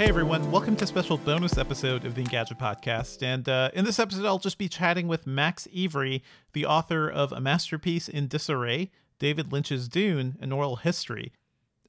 [0.00, 3.22] Hey everyone, welcome to a special bonus episode of the Engadget Podcast.
[3.22, 6.22] And uh, in this episode, I'll just be chatting with Max Evry,
[6.54, 11.34] the author of A Masterpiece in Disarray, David Lynch's Dune, an oral history.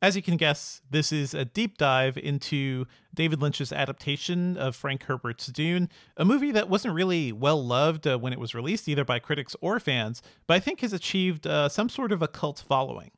[0.01, 5.03] As you can guess, this is a deep dive into David Lynch's adaptation of Frank
[5.03, 9.05] Herbert's Dune, a movie that wasn't really well loved uh, when it was released, either
[9.05, 12.61] by critics or fans, but I think has achieved uh, some sort of a cult
[12.67, 13.11] following.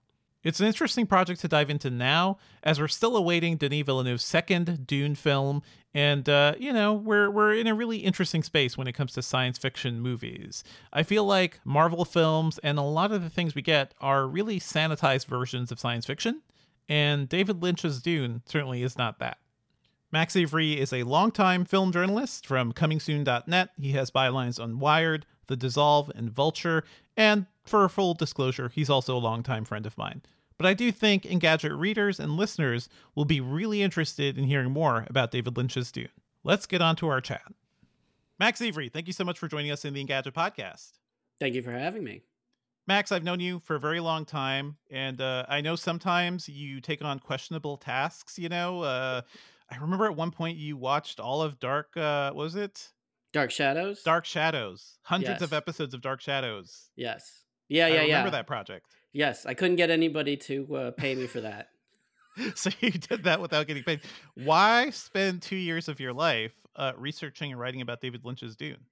[0.44, 4.86] It's an interesting project to dive into now, as we're still awaiting Denis Villeneuve's second
[4.86, 5.64] Dune film,
[5.94, 9.22] and uh, you know we're we're in a really interesting space when it comes to
[9.22, 10.64] science fiction movies.
[10.92, 14.60] I feel like Marvel films and a lot of the things we get are really
[14.60, 16.42] sanitized versions of science fiction,
[16.90, 19.38] and David Lynch's Dune certainly is not that.
[20.12, 23.70] Max Evry is a longtime film journalist from ComingSoon.net.
[23.80, 26.84] He has bylines on Wired, The Dissolve, and Vulture,
[27.16, 30.22] and for full disclosure, he's also a longtime friend of mine.
[30.58, 35.06] But I do think Engadget readers and listeners will be really interested in hearing more
[35.10, 36.10] about David Lynch's Dune.
[36.44, 37.52] Let's get on to our chat.
[38.40, 40.92] Max Evry, thank you so much for joining us in the Engadget podcast.
[41.40, 42.24] Thank you for having me.
[42.86, 46.82] Max, I've known you for a very long time, and uh, I know sometimes you
[46.82, 48.38] take on questionable tasks.
[48.38, 49.22] You know, uh,
[49.70, 51.96] I remember at one point you watched all of Dark.
[51.96, 52.90] Uh, was it
[53.34, 54.04] Dark Shadows?
[54.04, 55.00] Dark Shadows.
[55.02, 55.42] Hundreds yes.
[55.42, 56.90] of episodes of Dark Shadows.
[56.96, 57.44] Yes.
[57.68, 58.18] Yeah, yeah, I yeah.
[58.18, 58.86] Remember that project?
[59.12, 61.70] Yes, I couldn't get anybody to uh, pay me for that.
[62.56, 64.02] so you did that without getting paid.
[64.36, 68.86] Why spend two years of your life uh, researching and writing about David Lynch's Dune?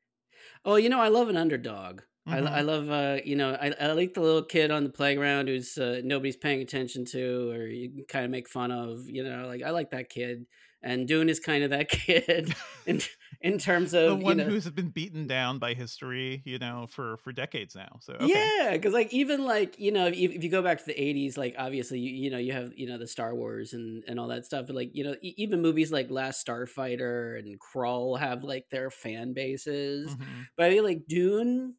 [0.66, 2.02] Oh, you know, I love an underdog.
[2.28, 2.48] Mm-hmm.
[2.48, 5.48] I, I, love, uh, you know, I, I, like the little kid on the playground
[5.48, 9.08] who's uh, nobody's paying attention to, or you kind of make fun of.
[9.08, 10.46] You know, like I like that kid
[10.84, 12.56] and Dune is kind of that kid
[12.86, 13.02] in
[13.42, 16.88] in terms of the one you know, who's been beaten down by history, you know,
[16.90, 17.98] for for decades now.
[18.02, 18.28] So okay.
[18.28, 21.38] yeah, because like even like you know if, if, you go back to the '80s,
[21.38, 24.28] like obviously you, you know you have you know the Star Wars and and all
[24.28, 28.66] that stuff, but like you know even movies like Last Starfighter and Krull have like
[28.70, 30.42] their fan bases, mm-hmm.
[30.56, 31.76] but I feel like Dune,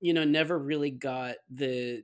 [0.00, 2.02] you know, never really got the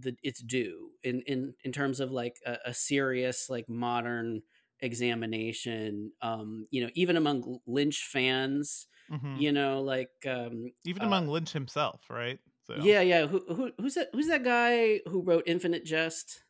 [0.00, 4.42] the its due in in in terms of like a, a serious like modern
[4.80, 9.36] examination um you know even among lynch fans mm-hmm.
[9.36, 12.74] you know like um even uh, among lynch himself right so.
[12.80, 16.42] yeah yeah who, who who's that who's that guy who wrote infinite jest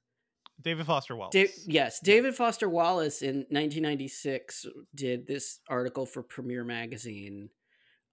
[0.60, 6.65] david foster wallace da- yes david foster wallace in 1996 did this article for premiere
[6.65, 7.48] magazine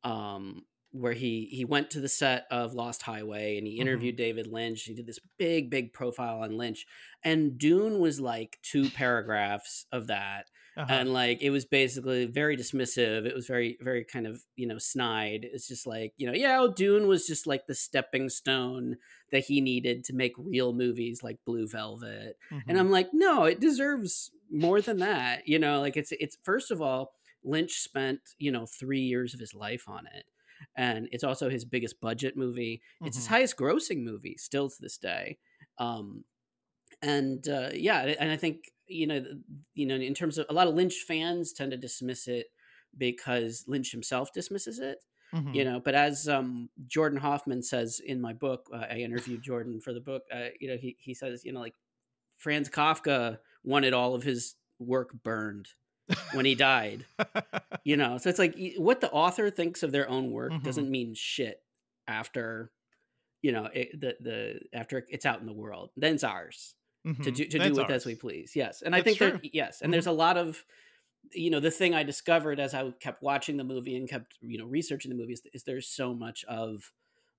[0.04, 0.64] um
[0.94, 4.24] where he he went to the set of Lost Highway and he interviewed mm-hmm.
[4.24, 4.84] David Lynch.
[4.84, 6.86] He did this big big profile on Lynch,
[7.24, 10.46] and Dune was like two paragraphs of that.
[10.76, 10.92] Uh-huh.
[10.92, 13.26] And like it was basically very dismissive.
[13.26, 15.48] It was very, very kind of you know snide.
[15.52, 18.98] It's just like you know, yeah, Dune was just like the stepping stone
[19.32, 22.38] that he needed to make real movies like Blue Velvet.
[22.52, 22.70] Mm-hmm.
[22.70, 25.48] And I'm like, no, it deserves more than that.
[25.48, 29.40] You know, like it's it's first of all, Lynch spent you know three years of
[29.40, 30.26] his life on it
[30.76, 32.82] and it's also his biggest budget movie.
[32.96, 33.08] Mm-hmm.
[33.08, 33.36] It's his mm-hmm.
[33.36, 35.38] highest grossing movie still to this day.
[35.78, 36.24] Um,
[37.02, 39.24] and uh, yeah, and I think you know,
[39.74, 42.48] you know, in terms of a lot of Lynch fans tend to dismiss it
[42.98, 45.00] because Lynch himself dismisses it.
[45.34, 45.54] Mm-hmm.
[45.54, 49.82] You know, but as um, Jordan Hoffman says in my book, uh, I interviewed Jordan
[49.82, 50.24] for the book.
[50.32, 51.74] Uh, you know, he he says, you know, like
[52.38, 55.70] Franz Kafka wanted all of his work burned
[56.34, 57.06] when he died.
[57.84, 60.64] you know, so it's like what the author thinks of their own work mm-hmm.
[60.64, 61.62] doesn't mean shit
[62.08, 62.72] after
[63.42, 65.92] you know it, the the after it's out in the world.
[65.96, 67.24] Then it's ours mm-hmm.
[67.24, 67.92] to do to do with ours.
[67.92, 68.54] as we please.
[68.56, 69.32] Yes, and That's I think true.
[69.32, 69.92] that yes, and mm-hmm.
[69.92, 70.64] there's a lot of
[71.32, 74.58] you know the thing I discovered as I kept watching the movie and kept you
[74.58, 76.92] know researching the movie is, is there's so much of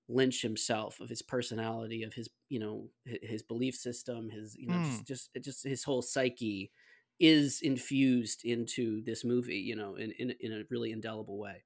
[0.07, 4.75] Lynch himself, of his personality, of his you know his belief system, his you know
[4.75, 4.83] Hmm.
[4.83, 6.71] just just just his whole psyche
[7.19, 11.63] is infused into this movie, you know, in in, in a really indelible way.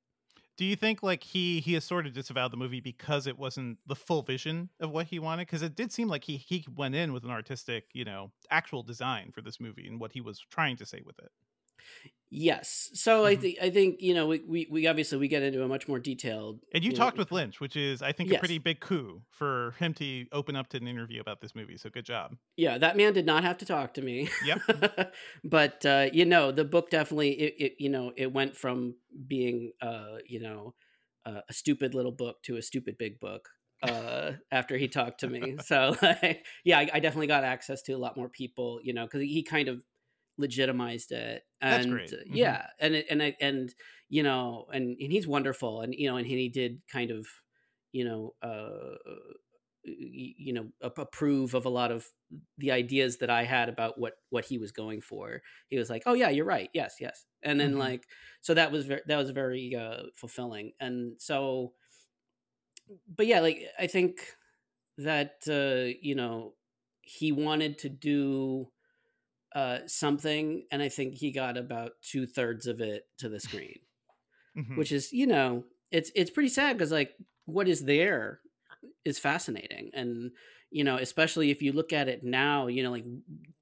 [0.58, 3.78] Do you think like he he has sort of disavowed the movie because it wasn't
[3.88, 5.48] the full vision of what he wanted?
[5.48, 8.84] Because it did seem like he he went in with an artistic, you know, actual
[8.84, 11.32] design for this movie and what he was trying to say with it.
[12.32, 13.42] Yes, so I Mhm.
[13.42, 16.00] think I think you know we, we we obviously we get into a much more
[16.00, 16.64] detailed.
[16.72, 19.72] And you know, talked with Lynch, which is I think a pretty big coup for
[19.80, 21.78] him to open up to an interview about this movie.
[21.78, 22.38] So good job.
[22.58, 24.30] Yeah, that man did not have to talk to me.
[24.42, 24.64] Yep.
[25.44, 28.96] but uh, you know, the book definitely it, it you know it went from
[29.28, 30.76] being uh you know
[31.26, 33.50] uh, a stupid little book to a stupid big book
[33.82, 35.58] uh after he talked to me.
[35.64, 35.96] So
[36.66, 38.80] yeah, I, I definitely got access to a lot more people.
[38.84, 39.86] You know, because he kind of
[40.40, 42.16] legitimized it and That's great.
[42.16, 42.60] uh, Mhm.
[42.60, 43.76] yeah and it, and I, and
[44.10, 47.28] you know and, and he's wonderful and you know and he did kind of
[47.94, 48.96] you know uh
[49.84, 52.06] you know approve of a lot of
[52.58, 55.42] the ideas that I had about what what he was going for.
[55.70, 56.70] He was like, "Oh yeah, you're right.
[56.74, 57.80] Yes, yes." And then Mhm.
[57.80, 58.06] like
[58.42, 60.74] so that was very that was very uh fulfilling.
[60.82, 61.74] And so
[63.08, 64.36] but yeah, like I think
[64.98, 66.56] that uh you know
[67.02, 68.72] he wanted to do
[69.54, 73.80] uh something and I think he got about two thirds of it to the screen
[74.56, 74.76] Mhm.
[74.78, 77.16] which is you know it's it's pretty sad because like
[77.46, 78.42] what is there
[79.06, 80.32] is fascinating and
[80.72, 83.06] you know especially if you look at it now you know like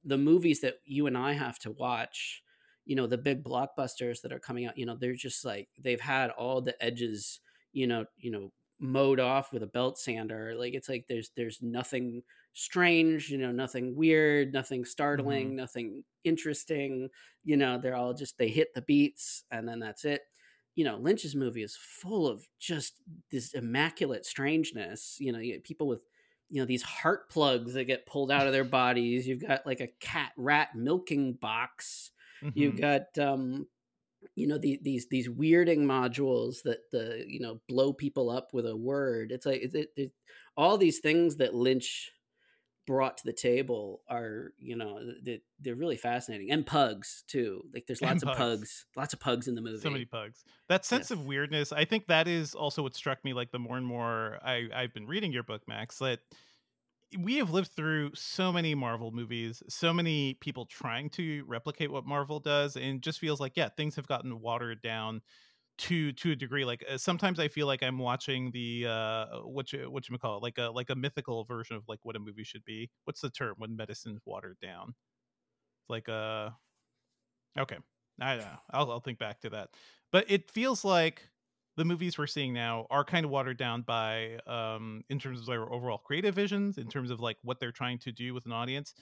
[0.04, 2.44] the movies that you and i have to watch
[2.86, 6.02] you know the big blockbusters that are coming out you know they're just like they've
[6.02, 7.40] had all the edges
[7.74, 11.62] you know you know mowed off with a belt sander like it's like there's there's
[11.62, 12.22] nothing
[12.58, 17.10] strange you know nothing weird nothing startling nothing interesting
[17.44, 20.24] you know they're all just they hit the beats and then that's it.
[20.76, 23.02] You know lynch's movie is full of just
[23.32, 26.02] this immaculate strangeness you know you people with
[26.50, 29.28] you know these heart plugs that get pulled out of their bodies.
[29.28, 32.12] You've got like a cat rat milking box.
[32.54, 32.80] You've Mhm.
[32.80, 33.68] got um
[34.36, 38.66] you know the, these these weirding modules that the you know blow people up with
[38.66, 39.32] a word.
[39.32, 40.12] It's like it, it, it-
[40.56, 42.12] all these things that lynch
[42.88, 47.86] brought to the table are you know they, they're really fascinating and pugs too like
[47.86, 48.38] there's lots of pugs.
[48.40, 50.44] pugs lots of pugs in the movie so many pugs.
[50.70, 53.78] That sense of weirdness i think that is also what struck me like the more
[53.78, 56.20] and more I, i've been reading your book max that
[57.20, 62.06] we have lived through so many marvel movies so many people trying to replicate what
[62.06, 65.22] marvel does and just feels like yeah things have gotten watered down
[65.78, 69.72] to to a degree like uh, sometimes i feel like i'm watching the uh what
[69.72, 72.20] you what you call it like a like a mythical version of like what a
[72.20, 72.90] movie should be.
[73.06, 74.96] What's the term when medicine's watered down?
[75.90, 76.52] Like uh
[77.58, 77.78] okay.
[78.20, 79.70] I don't know I'll, I'll think back to that.
[80.12, 81.30] But it feels like
[81.76, 85.46] the movies we're seeing now are kind of watered down by um in terms of
[85.46, 88.52] their overall creative visions in terms of like what they're trying to do with an
[88.52, 88.96] audience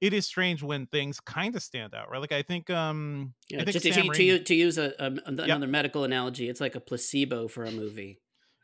[0.00, 2.20] it is strange when things kind of stand out right?
[2.20, 5.12] Like i think um yeah, i think just to, Raimi- to, to use a, a,
[5.26, 8.20] another medical analogy it's like a placebo for a movie.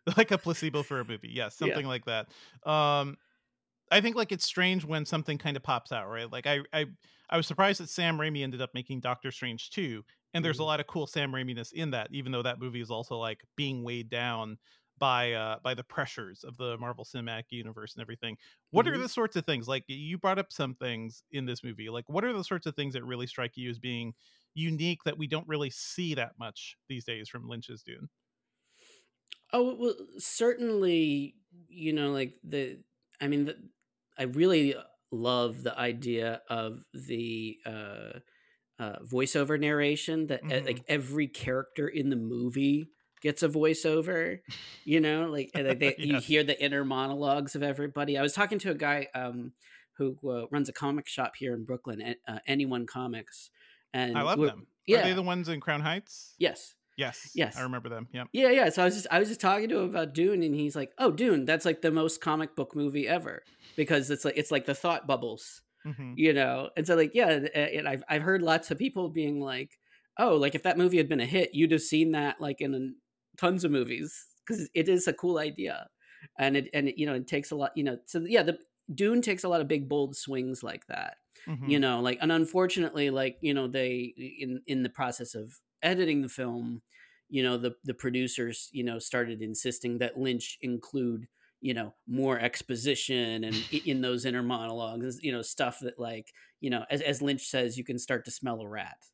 [0.17, 1.59] Like a placebo for a movie yes Yeah.
[1.59, 2.29] something like that.
[2.65, 3.17] Um
[3.93, 6.31] i think like it's strange when something kind of pops out right?
[6.31, 6.87] Like i i
[7.31, 10.05] i was surprised that sam raimi ended up making doctor strange 2
[10.35, 10.67] and there's a Mhm.
[10.67, 13.85] lot of cool sam raiminess in that even though that movie is also like being
[13.85, 14.59] weighed down
[14.99, 18.37] by uh by the pressures of the marvel cinematic universe and everything
[18.71, 18.99] what are Mhm.
[18.99, 22.25] the sorts of things like you brought up some things in this movie like what
[22.25, 24.15] are the sorts of things that really strike you as being
[24.55, 28.09] unique that we don't really see that much these days from lynch's dune
[29.53, 31.37] Oh well, certainly.
[31.69, 32.83] You know, like the.
[33.21, 33.71] I mean, the,
[34.19, 34.75] I really
[35.11, 38.19] love the idea of the uh,
[38.79, 40.29] uh, voiceover narration.
[40.29, 40.67] That uh, Mhm.
[40.67, 42.91] like every character in the movie
[43.27, 44.41] gets a voiceover.
[44.85, 48.17] You know, like they, you hear the inner monologues of everybody.
[48.17, 49.53] I was talking to a guy um,
[49.99, 53.51] who uh, runs a comic shop here in Brooklyn, uh, Anyone Comics,
[53.93, 55.01] and i love them Yeah.
[55.01, 56.75] are they the ones in crown heights yes.
[56.99, 57.33] Yes.
[57.35, 57.59] Yes.
[57.59, 58.09] I remember them.
[58.11, 58.25] Yeah.
[58.33, 58.69] Yeah, yeah.
[58.71, 60.93] So I was just I was just talking to him about Dune, and he's like,
[60.97, 63.43] "Oh, Dune, that's like the most comic book movie ever
[63.77, 67.29] because it's like it's like the thought bubbles, hmm you know." And so like, yeah,
[67.29, 69.73] and- and I've I've heard lots of people being like,
[70.19, 72.95] "Oh, like if that movie had been a hit, you'd have seen that like in
[73.37, 75.89] tons of movies because it is a cool idea,
[76.39, 77.99] and it and it, you know it takes a lot, you know.
[78.07, 78.59] So yeah, the
[78.95, 81.17] Dune takes a lot of big bold swings like that
[81.47, 85.61] hmm you know like and unfortunately like you know they in in the process of
[85.83, 86.83] editing the film
[87.29, 91.27] you know the the producers you know started insisting that lynch include
[91.61, 96.71] you know more exposition and in those inner monologues you know stuff that like you
[96.71, 99.07] know as, as lynch says you can start to smell a rat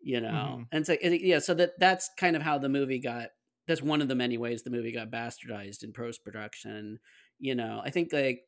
[0.00, 0.68] you know Mm-hmm.
[0.72, 3.30] and so yeah so that that's kind of how the movie got
[3.66, 6.98] that's one of the many ways the movie got bastardized in post production
[7.38, 8.42] you know i think like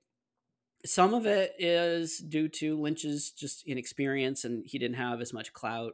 [0.87, 5.53] some of it is due to lynch's just inexperience and he didn't have as much
[5.53, 5.93] clout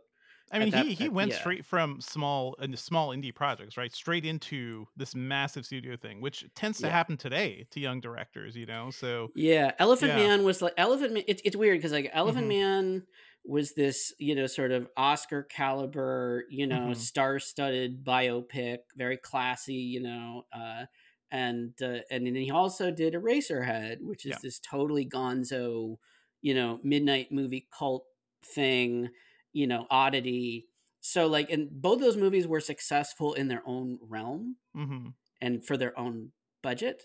[0.53, 1.39] I mean, that- he he at- went yeah.
[1.39, 3.91] straight from small into small indie projects, right?
[3.93, 6.93] Straight into this massive studio thing, which tends to Yeah.
[6.93, 8.91] happen today to young directors, you know.
[8.91, 10.19] So Yeah, Elephant Yeah.
[10.29, 11.25] Man was like Elephant Man.
[11.27, 12.49] It's it's weird because like Elephant Mhm.
[12.49, 13.03] Man
[13.45, 16.95] was this you know sort of Oscar caliber you know Mhm.
[16.95, 20.87] star studded biopic, very classy, you know, uh,
[21.31, 24.41] and uh, and then he also did Eraserhead, which is Yeah.
[24.41, 25.97] this totally gonzo,
[26.43, 28.07] you know, midnight movie cult
[28.45, 29.11] thing,
[29.53, 30.67] you know, oddity.
[31.01, 35.77] So like, and both those movies were successful in their own realm hmm and for
[35.77, 36.33] their own
[36.63, 37.05] budget.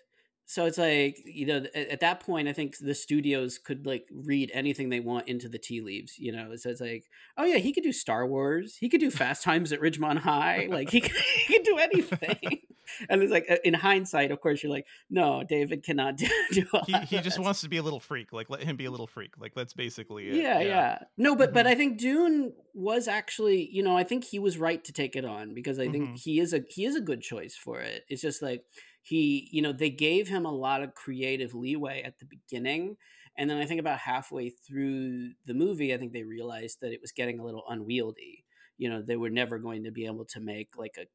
[0.51, 4.05] So it's like you know at, at that point I think the studios could like
[4.11, 6.17] read anything they want into the tea leaves.
[6.17, 7.05] You know, so it's like
[7.37, 10.67] oh yeah he could do Star Wars, he could do Fast Times at Ridgemont High,
[10.71, 11.11] like he could,
[11.47, 12.61] he could do anything.
[13.09, 16.27] and it's like uh, in hindsight, of course, you're like no, David cannot do.
[16.51, 17.43] do all he he just that.
[17.43, 18.33] wants to be a little freak.
[18.33, 19.33] Like let him be a little freak.
[19.37, 20.35] Like that's basically it.
[20.35, 21.69] yeah, yeah, No, but but Mhm.
[21.69, 25.25] I think Dune was actually, you know, I think he was right to take it
[25.25, 26.19] on because I think Mhm.
[26.19, 28.03] he is a he is a good choice for it.
[28.09, 28.63] It's just like
[29.09, 32.97] he, you know, they gave him a lot of creative leeway at the beginning,
[33.35, 37.01] and then I think about halfway through the movie, I think they realized that it
[37.01, 38.45] was getting a little unwieldy.
[38.77, 41.07] You know, they were never going to be able to make like a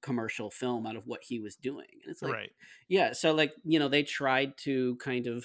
[0.00, 1.86] commercial film out of what he was doing.
[2.02, 2.52] And it's like right.
[2.88, 5.44] yeah, so like, you know, they tried to kind of,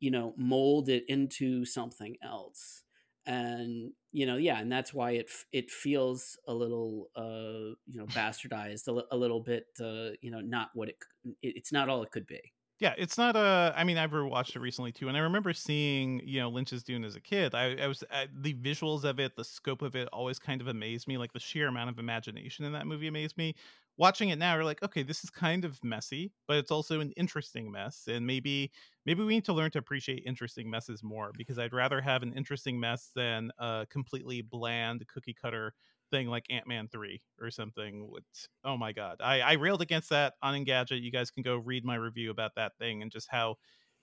[0.00, 2.84] you know, mold it into something else.
[3.26, 8.06] And, you know, yeah, and that's why it it feels a little uh, you know,
[8.08, 10.96] bastardized, a, a little bit uh, you know, not what it,
[11.42, 12.40] it it's not all it could be.
[12.80, 13.74] Yeah, it's not a.
[13.76, 17.04] I mean, I've rewatched it recently too, and I remember seeing you know Lynch's Dune
[17.04, 17.52] as a kid.
[17.52, 20.68] I, I was I, the visuals of it, the scope of it, always kind of
[20.68, 21.18] amazed me.
[21.18, 23.56] Like the sheer amount of imagination in that movie amazed me.
[23.96, 27.10] Watching it now, you're like, okay, this is kind of messy, but it's also an
[27.16, 28.70] interesting mess, and maybe
[29.08, 32.34] maybe we need to learn to appreciate interesting messes more because I'd rather have an
[32.34, 35.72] interesting mess than a completely bland cookie cutter
[36.10, 38.06] thing like Ant-Man 3 or something.
[38.10, 38.24] With,
[38.64, 39.16] oh my god.
[39.24, 41.00] I, I railed against that on Engadget.
[41.00, 43.56] You guys can go read my review about that thing and just how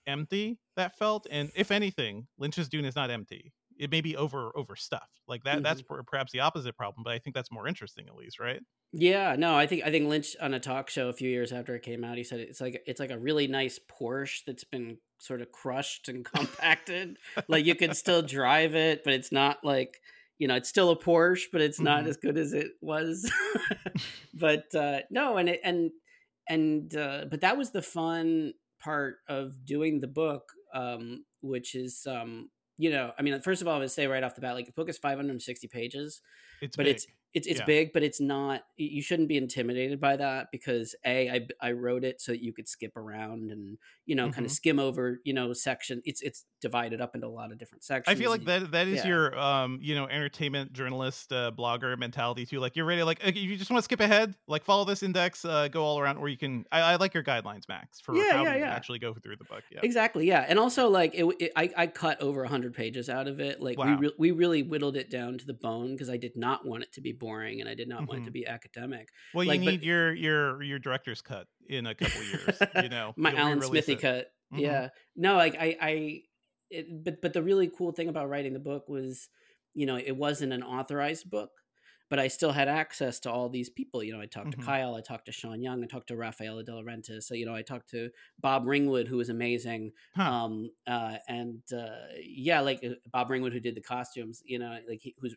[0.08, 1.28] empty that felt.
[1.30, 3.54] And if anything, Lynch's Dune is not empty.
[3.78, 5.22] It may be over over overstuffed.
[5.28, 8.16] Like that that's per- perhaps the opposite problem, but I think that's more interesting at
[8.16, 8.62] least, right?
[8.94, 11.76] Yeah, no, I think I think Lynch on a talk show a few years after
[11.76, 14.98] it came out, he said it's like it's like a really nice Porsche that's been
[15.20, 17.18] sort of crushed and compacted.
[17.48, 20.00] like you could still drive it, but it's not like
[20.38, 22.08] you know it's still a Porsche, but it's not Mhm.
[22.08, 23.30] as good as it was.
[24.34, 25.92] but uh, no, and it, and
[26.48, 32.06] and uh, but that was the fun part of doing the book, um, which is
[32.08, 34.56] um, you know, I mean, first of all, I would say right off the bat,
[34.56, 36.22] like the book is 560 pages
[36.62, 36.96] It's but big.
[36.96, 37.66] it's it's it's Yeah.
[37.66, 38.64] big, but it's not.
[38.78, 42.54] You shouldn't be intimidated by that because a I I wrote it so that you
[42.54, 44.56] could skip around and you know kind of mm-hmm.
[44.56, 46.02] skim over you know section.
[46.06, 48.18] It's it's divided up into a lot of different sections.
[48.18, 49.08] I feel like that that is yeah.
[49.08, 52.60] your um you know entertainment journalist uh, blogger mentality too.
[52.60, 55.46] Like you're ready like if you just want to skip ahead, like follow this index,
[55.46, 56.66] uh, go all around, or you can.
[56.72, 58.74] I, I like your guidelines, Max, for Yeah, how yeah, yeah.
[58.74, 59.64] actually go through the book.
[59.72, 63.28] Yeah, Exactly, yeah, and also like it, it I, I cut over hundred pages out
[63.28, 63.62] of it.
[63.62, 63.86] Like Wow.
[64.00, 66.82] we re- we really whittled it down to the bone because I did not want
[66.84, 69.10] it to be boring and I did not want it to be academic.
[69.34, 72.58] well, like, you but- need your your your director's cut in a couple years.
[72.82, 74.02] You know, my Alan Smithee it.
[74.02, 74.32] cut.
[74.54, 74.60] Mhm.
[74.60, 76.22] Yeah, no, like I, I,
[76.70, 79.30] it, but but the really cool thing about writing the book was,
[79.74, 81.52] you know, it wasn't an authorized book,
[82.10, 84.04] but I still had access to all these people.
[84.04, 84.52] You know, I talked Mhm.
[84.52, 87.24] to Kyle, I talked to Sean Young, I talked to Rafaela De Laurentiis.
[87.24, 89.94] So you know, I talked to Bob Ringwood, who was amazing.
[90.16, 90.32] Huh.
[90.32, 94.42] Um, uh, and uh, yeah, like uh, Bob Ringwood, who did the costumes.
[94.46, 95.36] You know, like he, who's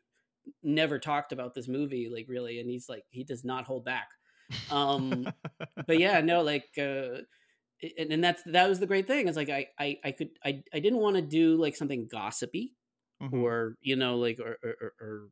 [0.63, 4.09] never talked about this movie, like really, and he's like he does not hold back.
[4.71, 5.35] Um,
[5.87, 7.23] but yeah, no, like, uh,
[7.83, 9.29] and, and that's that was the great thing.
[9.29, 12.77] It's like I I, I could I I didn't want to do like something gossipy
[13.21, 13.45] Mhm.
[13.45, 15.29] or you know like or or, or, or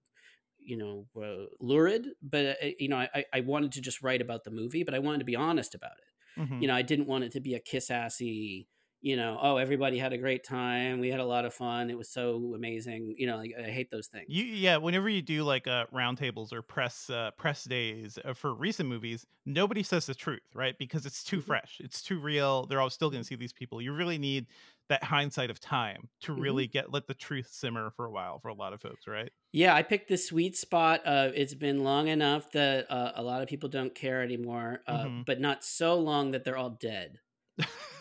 [0.59, 4.45] you know uh, lurid, but uh, you know I I wanted to just write about
[4.45, 6.05] the movie, but I wanted to be honest about it.
[6.37, 6.61] Mhm.
[6.61, 8.69] You know, I didn't want it to be a kiss assy.
[9.07, 11.01] You know, oh, everybody had a great time.
[11.01, 11.91] We had a lot of fun.
[11.91, 13.15] It was so amazing.
[13.19, 14.29] You know, like I hate those things.
[14.29, 18.53] You yeah, whenever you do like uh roundtables or press uh, press days uh, for
[18.55, 20.77] recent movies, nobody says the truth, right?
[20.79, 21.53] Because it's too Mhm.
[21.53, 22.67] fresh, it's too real.
[22.67, 23.81] They're all still going to see these people.
[23.81, 24.49] You really need
[24.89, 26.35] that hindsight of time to Mhm.
[26.35, 29.31] really get let the truth simmer for a while for a lot of folks, right?
[29.53, 31.03] Yeah, I picked the sweet spot.
[31.07, 35.09] Uh, it's been long enough that uh, a lot of people don't care anymore, uh,
[35.09, 35.25] Mhm.
[35.25, 37.21] but not so long that they're all dead.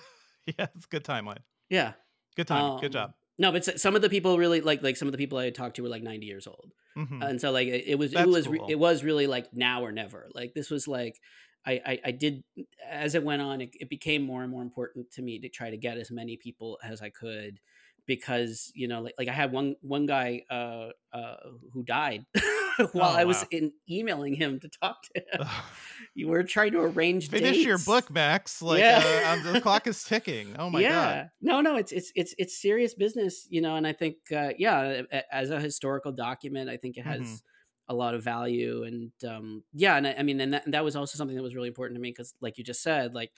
[0.60, 1.40] yeah, it's a good timeline.
[1.70, 1.94] Yeah.
[2.36, 2.80] Good time.
[2.80, 3.14] good Um, job.
[3.38, 5.76] No, but some of the people really like like some of the people I talked
[5.78, 6.72] to were like 90 years old.
[6.98, 7.22] Mhm.
[7.30, 8.68] and so like it, it was it was cool.
[8.70, 11.20] it was really like now or never like this was like
[11.66, 12.42] I, I i did
[12.90, 15.70] as it went on it, it became more and more important to me to try
[15.70, 17.60] to get as many people as i could
[18.06, 21.36] because you know like like i had one one guy uh uh
[21.74, 22.26] who died
[22.94, 23.50] while Oh, i was wow.
[23.52, 25.40] in emailing him to talk to him
[26.16, 28.62] you were trying to arrange Finish your book, Max.
[28.62, 29.04] Like Yeah.
[29.24, 30.56] uh, the clock is ticking.
[30.58, 30.84] Oh my yeah.
[30.84, 31.30] god.
[31.42, 35.04] No, no, it's it's it's it's serious business, you know, and I think uh yeah,
[35.32, 37.42] as a historical document, I think it has Mhm.
[37.88, 40.84] a lot of value and um yeah, and I, I mean and that, and that
[40.84, 43.32] was also something that was really important to me cuz like you just said, like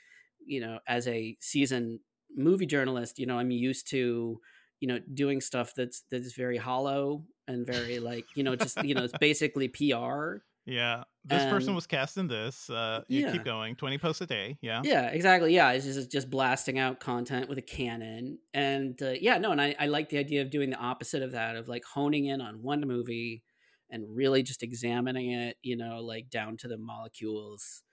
[0.45, 1.99] you know, as a seasoned
[2.35, 4.41] movie journalist, you know, I'm used to
[4.79, 8.93] you know doing stuff that's that's very hollow and very like you know just you
[8.95, 11.03] know it's basically PR Yeah.
[11.23, 12.69] This person was cast in this.
[12.69, 13.31] Uh, you Yeah.
[13.31, 13.75] keep going.
[13.75, 14.57] 20 posts a day.
[14.61, 14.81] Yeah.
[14.83, 15.53] Yeah, exactly.
[15.53, 19.61] Yeah, it's just, just blasting out content with a cannon, and uh, yeah, no, and
[19.61, 22.41] I, I like the idea of doing the opposite of that, of like honing in
[22.41, 23.43] on one movie
[23.89, 27.83] and really just examining it, you know, like down to the molecules,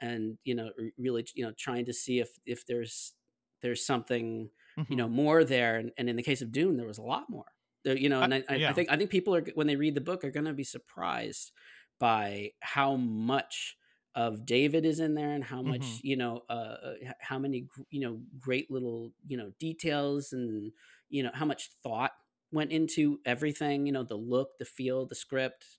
[0.00, 3.14] and you know, really, you know, trying to see if if there's
[3.62, 4.50] there's something
[4.88, 4.98] you Mhm.
[4.98, 7.46] know more there, and, and in the case of Dune, there was a lot more.
[7.84, 8.70] There, you know, and I, I, yeah.
[8.70, 10.64] I think I think people are when they read the book are going to be
[10.64, 11.52] surprised
[11.98, 13.76] by how much
[14.14, 16.00] of David is in there and how much Mhm.
[16.04, 20.72] you know uh, uh, how many you know great little you know details and
[21.10, 22.12] you know how much thought
[22.52, 25.78] went into everything you know the look the feel the script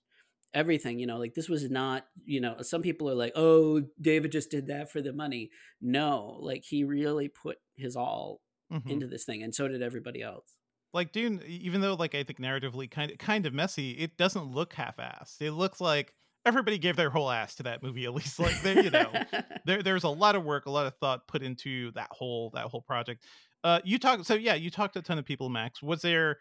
[0.54, 4.32] everything you know like this was not you know some people are like oh David
[4.32, 8.90] just did that for the money no like he really put his all Mhm.
[8.90, 10.55] into this thing and so did everybody else
[10.96, 14.50] like Dune, even though like I think narratively kind of kind of messy, it doesn't
[14.50, 15.40] look half-assed.
[15.40, 16.14] It looks like
[16.46, 18.06] everybody gave their whole ass to that movie.
[18.06, 19.12] At least like there, you know,
[19.66, 22.66] there there's a lot of work, a lot of thought put into that whole that
[22.66, 23.24] whole project.
[23.62, 25.82] Uh, you talked so yeah, you talked to a ton of people, Max.
[25.82, 26.38] Was there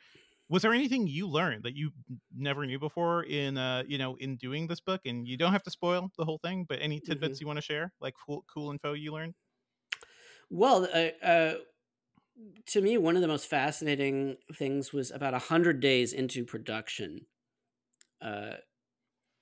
[0.48, 1.92] was there anything you learned that you
[2.36, 5.02] never knew before in uh you know in doing this book?
[5.06, 7.64] And you don't have to spoil the whole thing, but any tidbits you want to
[7.64, 9.34] share, like cool cool info you learned?
[10.50, 11.56] Well, uh, uh,
[12.68, 17.26] to me, one of the most fascinating things was about a hundred days into production.
[18.22, 18.56] Uh,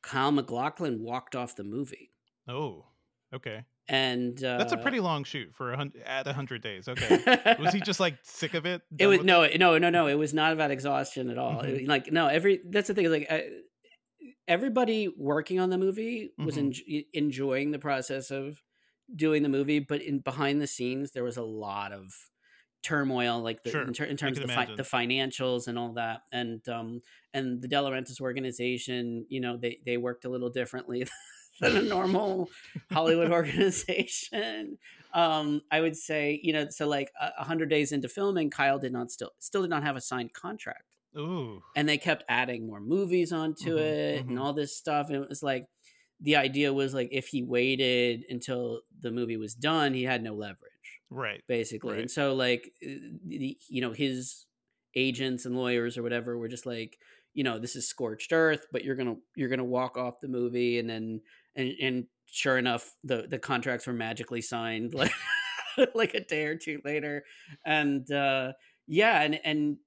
[0.01, 2.11] Kyle MacLachlan walked off the movie,
[2.47, 2.85] Oh,
[3.33, 6.87] okay, and uh, that's a pretty long shoot for a hundred at a hundred days.
[6.89, 8.81] Okay, was he just like sick of it?
[8.99, 10.07] It was no, no, no, no.
[10.07, 11.61] It was not about exhaustion at all.
[11.63, 11.81] Mhm.
[11.83, 13.39] It- like no, every that's the thing like uh,
[14.47, 16.71] everybody working on the movie was Mhm.
[16.73, 18.61] enj- enjoying the process of
[19.15, 22.13] doing the movie, but in behind the scenes there was a lot of
[22.83, 25.93] turmoil, like the, Sure, in, ter- in terms of the, fi- the financials and all
[25.93, 27.01] that, and um
[27.33, 31.05] and the De Laurentiis organization, you know, they they worked a little differently
[31.61, 32.49] than a normal
[32.91, 34.77] Hollywood organization.
[35.13, 38.93] Um, I would say, you know, so like a hundred days into filming, Kyle did
[38.93, 42.79] not still still did not have a signed contract, Ooh, and they kept adding more
[42.79, 44.39] movies onto Mhm, it and mhm.
[44.39, 45.07] all this stuff.
[45.07, 45.67] And it was like
[46.19, 50.33] the idea was like if he waited until the movie was done, he had no
[50.35, 50.72] leverage
[51.13, 51.41] right.
[51.47, 51.93] basically.
[51.93, 52.01] Right.
[52.01, 52.89] And so like uh,
[53.25, 54.45] the, you know his
[54.95, 56.97] agents and lawyers or whatever were just like
[57.33, 60.79] you know this is scorched earth, but you're gonna you're gonna walk off the movie
[60.79, 61.21] and then
[61.55, 65.11] and and sure enough the the contracts were magically signed like
[65.93, 67.23] like a day or two later
[67.65, 68.51] and uh
[68.87, 69.77] yeah and and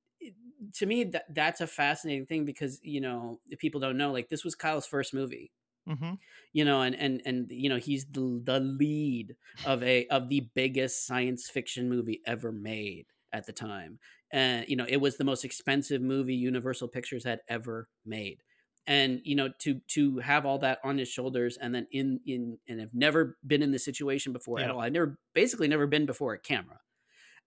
[0.74, 4.28] to me that that's a fascinating thing because you know if people don't know like
[4.28, 5.52] this was Kyle's first movie
[5.88, 6.14] Mm-hmm.
[6.52, 10.48] you know and and and you know he's the, the lead of a of the
[10.54, 13.98] biggest science fiction movie ever made at the time.
[14.32, 18.42] And you know it was the most expensive movie universal pictures had ever made.
[18.86, 22.58] And you know to to have all that on his shoulders and then in in
[22.68, 26.06] and have never been in this situation before at all i've never basically never been
[26.06, 26.80] before a camera.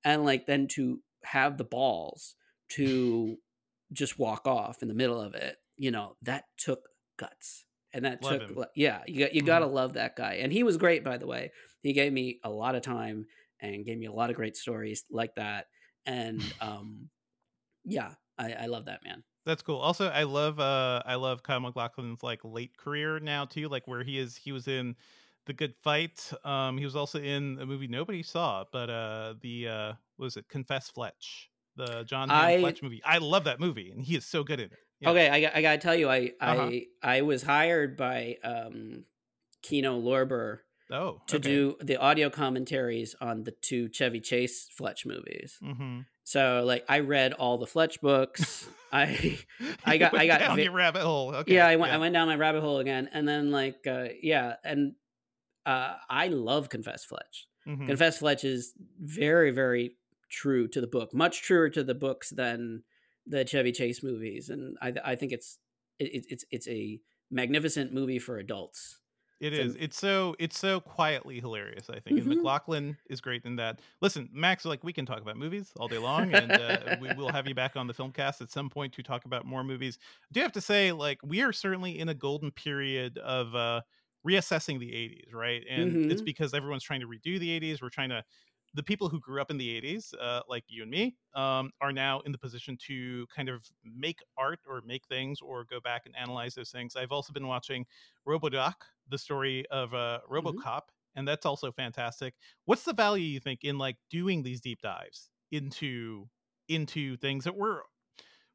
[0.03, 2.35] And like then to have the balls
[2.69, 3.37] to
[3.91, 8.21] just walk off in the middle of it you know that took guts and that
[8.21, 8.61] Love took him.
[8.75, 9.45] yeah you got you Mhm.
[9.45, 12.39] got to love that guy and he was great by the way he gave me
[12.43, 13.25] a lot of time
[13.59, 15.67] and gave me a lot of great stories like that
[16.05, 17.09] and um
[17.85, 19.77] yeah i i love that man That's cool.
[19.77, 24.03] Also, I love uh I love Kyle MacLachlan's like late career now too, like where
[24.03, 24.95] he is he was in
[25.45, 26.31] The Good Fight.
[26.43, 30.37] Um he was also in a movie nobody saw, but uh the uh what was
[30.37, 33.01] it Confess Fletch, the John I- Fletch movie.
[33.03, 34.79] I love that movie and he is so good in it.
[35.01, 35.09] Yeah.
[35.11, 36.61] okay I, I gotta tell you i Uh-huh.
[36.63, 39.05] i i was hired by um
[39.61, 40.59] kino lorber
[40.91, 46.63] Oh, to do the audio commentaries on the two chevy chase fletch movies hmm so
[46.65, 49.37] like i read all the fletch books i
[49.85, 51.33] I got- I got down vi- your rabbit hole.
[51.35, 51.53] Okay.
[51.55, 54.55] yeah i went i went down my rabbit hole again and then like uh yeah
[54.63, 54.93] and
[55.65, 57.85] uh i love confess fletch Mhm.
[57.87, 59.95] confess fletch is very very
[60.31, 62.83] true to the book, much truer to the books than
[63.29, 65.57] the Chevy Chase movies, and I I think it's
[65.99, 66.99] it, it's it's a
[67.31, 68.99] magnificent movie for adults.
[69.39, 69.77] It is.
[69.79, 71.89] It's so it's so quietly hilarious.
[71.89, 72.29] I think, mm-hmm.
[72.31, 73.79] and MacLachlan is great in that.
[74.01, 77.31] Listen, Max, like we can talk about movies all day long, and uh, we will
[77.31, 79.97] have you back on the film cast at some point to talk about more movies.
[80.23, 83.81] I do have to say, like, we are certainly in a golden period of uh,
[84.27, 85.63] reassessing the '80s, right?
[85.69, 86.11] And mm-hmm.
[86.11, 87.81] it's because everyone's trying to redo the '80s.
[87.81, 88.25] We're trying to
[88.73, 91.91] the people who grew up in the 80s, uh, like you and me, um, are
[91.91, 96.03] now in the position to kind of make art or make things or go back
[96.05, 96.95] and analyze those things.
[96.95, 97.85] I've also been watching
[98.27, 98.73] Robodoc,
[99.09, 100.33] the story of uh, mm-hmm.
[100.33, 101.19] RoboCop, mm-hmm.
[101.19, 102.35] and that's also fantastic.
[102.65, 106.27] What's the value you think in like doing these deep dives into
[106.67, 107.83] into things that were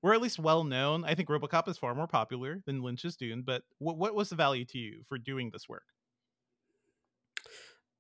[0.03, 1.05] were at least well known?
[1.05, 4.37] I think RoboCop is far more popular than Lynch's Dune, but what what was the
[4.37, 5.85] value to you for doing this work?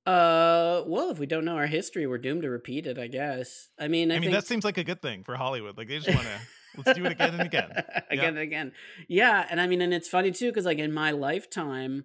[0.06, 3.70] Uh, well, if we don't know our history, we're doomed to repeat it, I guess.
[3.78, 4.34] I mean, I, I mean think...
[4.34, 5.78] that seems like a good thing for Hollywood.
[5.78, 6.40] Like they just want to
[6.84, 7.70] let's do it again and again,
[8.10, 8.72] again and again.
[9.08, 12.04] Yeah, and I mean, and it's funny too because like in my lifetime,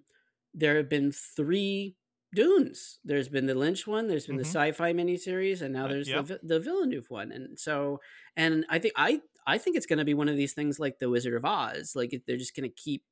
[0.54, 1.96] there have been three
[2.34, 3.00] Dunes.
[3.04, 4.44] There's been the Lynch one, there's been mm-hmm.
[4.44, 6.26] the sci-fi miniseries, and now uh, there's uh, yep.
[6.26, 7.32] the the Villeneuve one.
[7.32, 8.00] And so,
[8.34, 11.00] and I think I I think it's going to be one of these things like
[11.00, 11.94] the Wizard of Oz.
[11.94, 13.04] Like they're just going to keep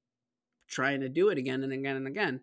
[0.67, 2.41] trying to do it again and again and again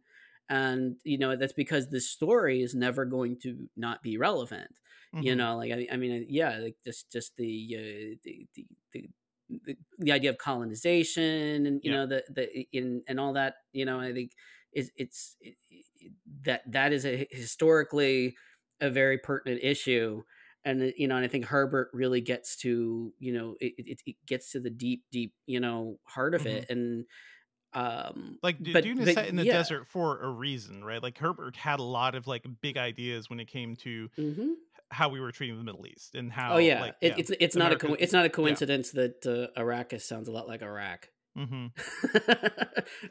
[0.49, 4.71] and you know that's because the story is never going to not be relevant
[5.13, 5.25] mm-hmm.
[5.25, 9.09] you know like I, I, mean yeah like just just the, uh, the, the, the
[9.65, 11.97] the the idea of colonization and you yeah.
[11.97, 14.31] know the the in and all that you know i think
[14.73, 16.11] is it's it, it,
[16.43, 18.35] that that is a historically
[18.81, 20.23] a very pertinent issue
[20.63, 24.01] and uh, you know and i think herbert really gets to you know it, it,
[24.05, 26.57] it gets to the deep deep you know heart of mm-hmm.
[26.57, 27.05] it and
[27.75, 29.53] um like but, dune is but, set in the yeah.
[29.53, 33.39] desert for a reason right like herbert had a lot of like big ideas when
[33.39, 34.51] it came to mm-hmm.
[34.89, 37.31] how we were treating the middle east and how oh yeah, like, it, yeah it's
[37.39, 39.07] it's America, not a co- it's not a coincidence yeah.
[39.23, 41.67] that uh, arrakis sounds a lot like iraq mm-hmm.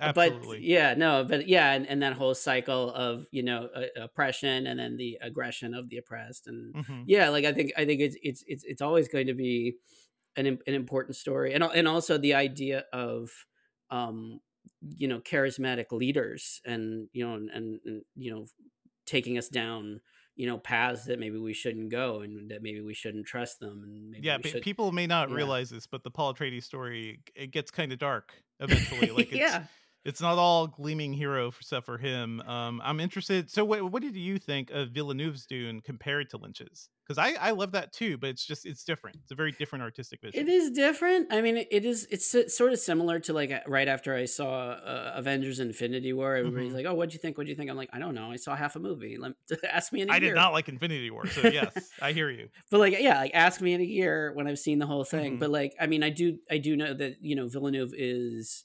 [0.15, 4.67] but yeah no but yeah and, and that whole cycle of you know uh, oppression
[4.67, 7.03] and then the aggression of the oppressed and mm-hmm.
[7.07, 9.75] yeah like i think i think it's it's it's, it's always going to be
[10.37, 13.31] an, an important story and and also the idea of
[13.91, 14.41] um
[14.97, 18.47] you know charismatic leaders and you know and, and, and you know
[19.07, 20.01] taking us down
[20.37, 23.83] you know paths that maybe we shouldn't go and that maybe we shouldn't trust them
[23.85, 25.37] and yeah should, people may not yeah.
[25.37, 29.37] realize this but the paul atreides story it gets kind of dark eventually like it's,
[29.37, 29.65] yeah
[30.05, 32.41] it's not all gleaming hero stuff for him.
[32.43, 33.51] Um, I'm interested.
[33.51, 36.91] So, what, what did you think of Villeneuve's Dune compared to Lynch's?
[37.07, 39.17] Because I, I love that too, but it's just it's different.
[39.23, 40.41] It's a very different artistic vision.
[40.41, 41.29] It is different.
[41.31, 42.07] I mean, it is.
[42.11, 46.37] It's sort of similar to like right after I saw uh, Avengers: Infinity War.
[46.37, 46.77] Everybody's mm-hmm.
[46.77, 47.37] like, "Oh, what'd you think?
[47.37, 48.31] What'd you think?" I'm like, "I don't know.
[48.31, 49.19] I saw half a movie.
[49.19, 49.33] Let,
[49.71, 52.13] ask me in a I year." I did not like Infinity War, so yes, I
[52.13, 52.49] hear you.
[52.71, 55.33] But like, yeah, like ask me in a year when I've seen the whole thing.
[55.33, 55.41] Mm-hmm.
[55.41, 58.65] But like, I mean, I do, I do know that you know Villeneuve is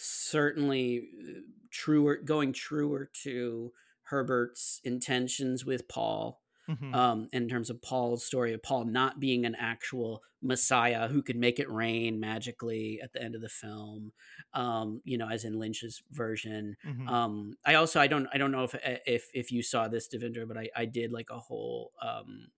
[0.00, 3.72] certainly uh, truer going truer to
[4.04, 6.40] Herbert's intentions with Paul.
[6.68, 6.94] Mm-hmm.
[6.94, 11.36] Um, in terms of Paul's story of Paul not being an actual Messiah who could
[11.36, 14.12] make it rain magically at the end of the film,
[14.54, 16.76] um, you know, as in Lynch's version.
[16.86, 17.08] Mm-hmm.
[17.08, 20.08] Um, I also I don't I don't know if eh, if if you saw this
[20.08, 22.48] Devindra, but I I did like a whole um,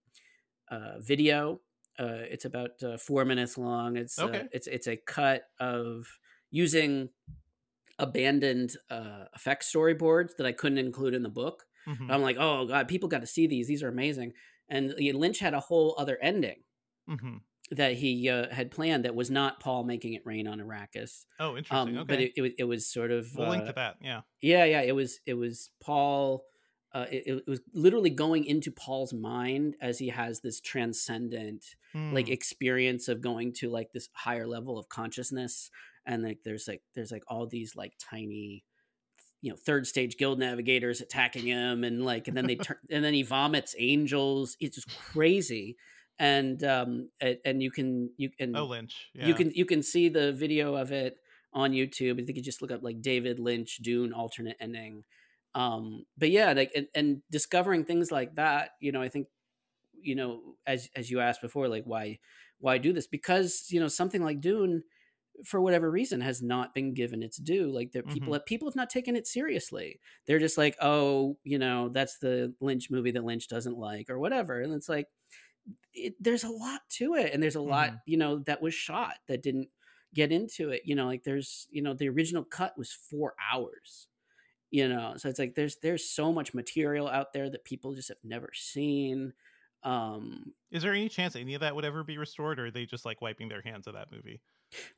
[0.70, 1.60] uh, video.
[1.98, 3.96] Uh, it's about uh, four minutes long.
[3.96, 4.44] It's uh, okay.
[4.52, 6.06] it's it's a cut of
[6.52, 7.08] using
[7.98, 11.64] abandoned uh, effect storyboards that I couldn't include in the book.
[11.88, 12.10] Mm-hmm.
[12.10, 13.66] I'm like, oh god, people got to see these.
[13.66, 14.34] These are amazing.
[14.68, 16.62] And Lynch had a whole other ending
[17.08, 17.36] mm-hmm.
[17.72, 21.24] that he uh, had planned that was not Paul making it rain on Arrakis.
[21.40, 21.96] Oh, interesting.
[21.96, 22.06] Um, okay.
[22.06, 23.96] But it, it, it, was sort of we'll uh, link to that.
[24.00, 24.20] Yeah.
[24.40, 24.82] Yeah, yeah.
[24.82, 26.44] It was it was Paul.
[26.94, 32.12] Uh, it, it, was literally going into Paul's mind as he has this transcendent mm.
[32.12, 32.32] like hmm.
[32.32, 35.70] experience of going to like this higher level of consciousness
[36.06, 38.64] and like there's like there's like all these like tiny
[39.40, 43.04] you know third stage guild navigators attacking him and like and then they turn and
[43.04, 44.56] then he vomits angels.
[44.60, 45.76] It's just crazy.
[46.18, 49.26] And um and you can you can oh lynch yeah.
[49.26, 51.16] you can you can see the video of it
[51.52, 52.20] on youtube.
[52.20, 55.04] I think you just look up like david lynch dune alternate ending.
[55.54, 59.26] Um but yeah like and, and discovering things like that you know i think
[60.00, 62.18] you know as as you asked before like why
[62.62, 63.08] why do this?
[63.08, 64.84] Because you know something like dune
[65.44, 68.34] for whatever reason has not been given its due like that people mm-hmm.
[68.34, 72.54] have, people have not taken it seriously they're just like oh you know that's the
[72.60, 75.06] lynch movie that lynch doesn't like or whatever and it's like
[75.94, 77.70] it, there's a lot to it and there's a mm-hmm.
[77.70, 79.68] lot you know that was shot that didn't
[80.14, 84.08] get into it you know like there's you know the original cut was four hours
[84.70, 88.08] you know so it's like there's there's so much material out there that people just
[88.08, 89.32] have never seen
[89.84, 92.86] Um, Is there any chance any of that would ever be restored, or are they
[92.86, 94.40] just like wiping their hands of that movie?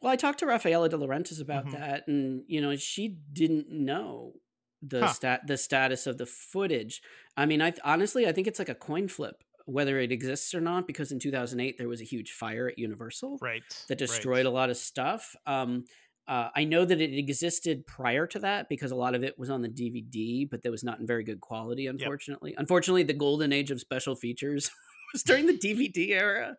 [0.01, 1.73] Well, I talked to Rafaela De Laurentiis about Mhm.
[1.73, 4.35] that, and you know, she didn't know
[4.83, 5.13] the Huh.
[5.13, 7.01] stat the status of the footage.
[7.37, 10.55] I mean, I th- honestly, I think it's like a coin flip whether it exists
[10.55, 13.63] or not, because in 2008 there was a huge fire at Universal Right.
[13.89, 15.35] that destroyed a lot of stuff.
[15.47, 15.87] Um,
[16.29, 19.49] uh, I know that it existed prior to that because a lot of it was
[19.49, 22.55] on the DVD, but that was not in very good quality, unfortunately.
[22.59, 24.71] Unfortunately, the golden age of special features
[25.15, 26.57] was during the DVD era.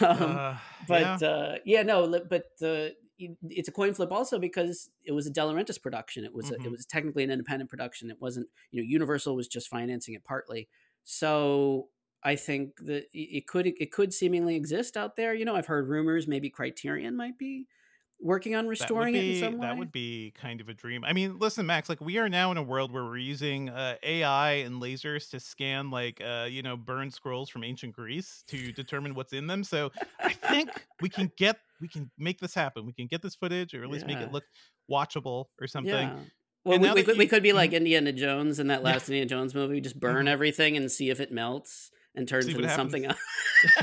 [0.00, 0.56] Um, Uh,
[0.88, 1.28] but yeah.
[1.28, 5.40] Uh, yeah, no, but uh, it's a coin flip also because it was a De
[5.40, 6.24] Laurentiis production.
[6.24, 6.64] It was a, Mhm.
[6.66, 8.10] it was technically an independent production.
[8.10, 10.68] It wasn't you know Universal was just financing it partly.
[11.04, 11.88] So
[12.22, 15.34] I think that it could it could seemingly exist out there.
[15.34, 17.66] You know, I've heard rumors maybe Criterion might be
[18.20, 19.66] working on restoring be, it in some way.
[19.66, 21.04] That would be kind of a dream.
[21.04, 23.96] I mean, listen, Max, like we are now in a world where we're using uh,
[24.02, 28.72] AI and lasers to scan like uh, you know, burned scrolls from ancient Greece to
[28.72, 29.64] determine what's in them.
[29.64, 32.86] So I think we can get we can make this happen.
[32.86, 34.44] We can get this footage or at least make it look
[34.90, 36.08] watchable or something.
[36.08, 36.20] Yeah.
[36.64, 37.76] Well, we, we, could, we could be like Mhm.
[37.76, 38.92] Indiana Jones in that Yeah.
[38.92, 39.82] last Indiana Jones movie.
[39.82, 40.30] Just burn Mhm.
[40.30, 43.18] everything and see if it melts and turns into something else.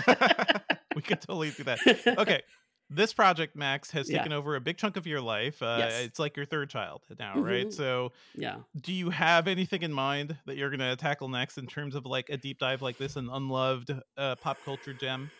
[0.95, 1.79] we could totally do that.
[2.17, 2.41] Okay.
[2.93, 4.17] This project, Max, has Yeah.
[4.17, 5.61] taken over a big chunk of your life.
[5.61, 6.01] Uh, Yes.
[6.03, 7.67] It's like your third child now, right?
[7.67, 7.73] Mhm.
[7.73, 8.63] So, Yeah.
[8.81, 12.05] do you have anything in mind that you're going to tackle next in terms of
[12.05, 15.31] like a deep dive like this, an unloved uh, pop culture gem?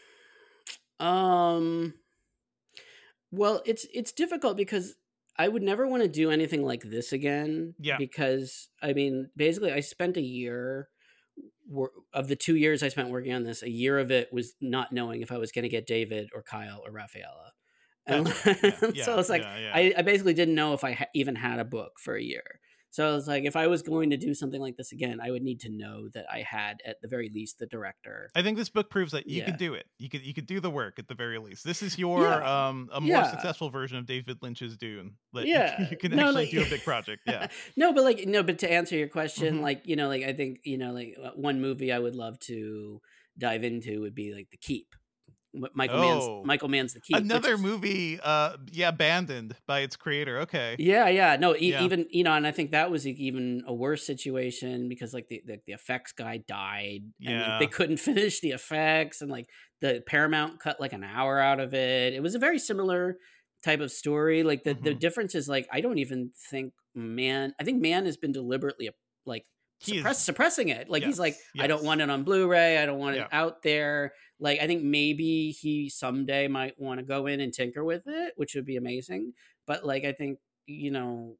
[1.02, 1.94] Um.
[3.32, 4.96] Well, it's it's difficult because
[5.38, 7.76] I would never want to do anything like this again.
[7.80, 7.98] Yeah.
[7.98, 10.88] Because I mean, basically, I spent a year.
[12.13, 14.91] Of the two years I spent working on this, a year of it was not
[14.91, 17.54] knowing if I was going to get David or Kyle or Rafaela,
[18.06, 18.58] and right.
[18.93, 19.71] Yeah, so yeah, it's like yeah, yeah.
[19.74, 22.60] I, I basically didn't know if I ha- even had a book for a year.
[22.91, 25.41] So it's like if I was going to do something like this again, I would
[25.41, 28.30] need to know that I had at the very least the director.
[28.36, 29.45] I think this book proves that you Yeah.
[29.45, 29.86] could do it.
[29.97, 31.63] You could you could do the work at the very least.
[31.63, 32.67] This is your Yeah.
[32.67, 33.32] um a more Yeah.
[33.32, 35.15] successful version of David Lynch's Dune.
[35.34, 35.89] That Yeah.
[35.89, 37.23] you can No, actually like- do a big project.
[37.25, 37.47] Yeah.
[37.77, 39.62] no, but like no, but to answer your question, Mhm.
[39.62, 42.39] like you know, like I think you know, like uh, one movie I would love
[42.41, 43.01] to
[43.38, 44.88] dive into would be like The Keep.
[45.74, 46.02] Michael Oh.
[46.02, 47.18] Mann's Michael Mann's The Keep.
[47.18, 50.40] Another is- movie uh yeah, abandoned by its creator.
[50.42, 50.76] Okay.
[50.80, 51.84] Yeah, yeah, no, e- Yeah.
[51.84, 55.42] even you know, and I think that was even a worse situation because like the
[55.46, 57.50] the, the effects guy died, and Yeah.
[57.52, 59.48] like, they couldn't finish the effects, and like
[59.82, 62.14] the Paramount cut like an hour out of it.
[62.14, 63.18] It was a very similar
[63.64, 64.44] type of story.
[64.44, 65.00] Like the the Mhm.
[65.00, 67.54] difference is like I don't even think Mann.
[67.60, 68.90] I think Mann has been deliberately
[69.26, 69.44] like
[69.82, 70.90] suppress, suppressing it.
[70.90, 72.78] Like he's like, Yes, I don't want it on Blu-ray.
[72.78, 73.24] I don't want Yeah.
[73.24, 74.14] it out there.
[74.41, 78.34] Like I think maybe he someday might want to go in and tinker with it,
[78.36, 79.34] which would be amazing.
[79.67, 81.38] But like I think you know,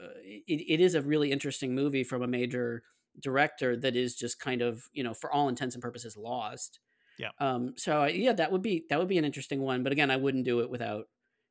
[0.00, 2.82] uh, it, it is a really interesting movie from a major
[3.20, 6.80] director that is just kind of you know for all intents and purposes lost.
[7.18, 7.30] Yeah.
[7.38, 7.74] Um.
[7.76, 9.82] So I- yeah, that would be that would be an interesting one.
[9.82, 11.06] But again, I wouldn't do it without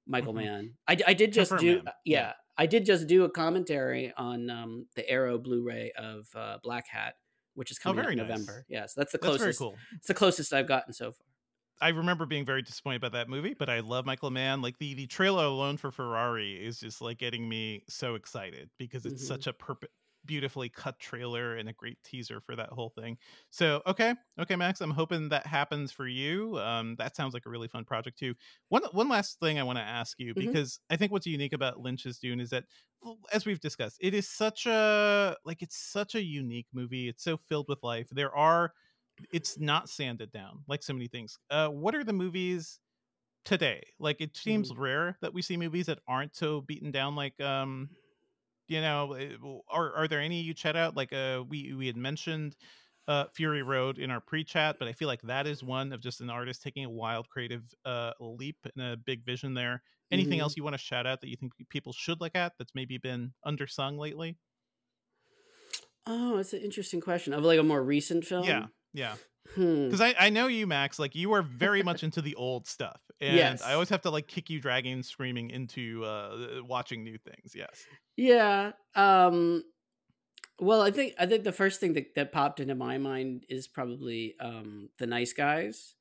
[0.08, 0.44] Michael Mhm.
[0.44, 0.74] Mann.
[0.88, 2.34] I did just Different do yeah, yeah.
[2.58, 7.14] I did just do a commentary on um the Arrow Blu-ray of uh, Blackhat,
[7.56, 8.30] which is coming Oh, very in nice.
[8.30, 8.66] November.
[8.68, 9.46] Yeah, so that's the closest.
[9.46, 9.76] That's cool.
[9.96, 11.26] It's the closest I've gotten so far.
[11.82, 14.62] I remember being very disappointed by that movie, but I love Michael Mann.
[14.62, 19.06] Like the the trailer alone for Ferrari is just like getting me so excited because
[19.06, 19.28] it's Mhm.
[19.28, 19.86] such a perp-
[20.26, 23.18] beautifully cut trailer and a great teaser for that whole thing.
[23.50, 26.58] So okay, okay, Max, I'm hoping that happens for you.
[26.60, 28.36] Um, that sounds like a really fun project too.
[28.70, 30.56] One one last thing I want to ask you Mhm.
[30.56, 32.66] because I think what's unique about Lynch's Dune is that,
[33.32, 37.08] as we've discussed, it is such a like it's such a unique movie.
[37.10, 38.08] It's so filled with life.
[38.12, 38.74] There are
[39.32, 41.38] it's not sanded down like so many things.
[41.50, 42.80] Uh, what are the movies
[43.46, 43.84] today?
[44.00, 44.78] Like it seems Mm-hmm.
[44.78, 47.16] rare that we see movies that aren't so beaten down.
[47.16, 47.92] Like um,
[48.68, 49.36] you know, eh,
[49.70, 50.96] are are there any you chat out?
[50.96, 52.56] Like uh, we we had mentioned
[53.08, 56.22] uh Fury Road in our pre-chat, but I feel like that is one of just
[56.22, 59.84] an artist taking a wild creative uh leap and a big vision there.
[60.12, 60.40] Anything Mhm.
[60.40, 62.98] else you want to shout out that you think people should look at that's maybe
[62.98, 64.38] been undersung lately?
[66.06, 68.46] Oh, it's an interesting question of like a more recent film.
[68.46, 69.18] Yeah, yeah.
[69.56, 69.90] Hmm.
[69.90, 73.02] because I, I know you max like you are very much into the old stuff
[73.22, 73.64] and Yes.
[73.64, 77.88] i always have to like kick you dragging screaming into uh watching new things yes
[78.16, 78.74] Yeah.
[78.96, 79.64] Um
[80.60, 83.68] well, I think I think the first thing that, that popped into my mind is
[83.68, 85.96] probably um The Nice Guys.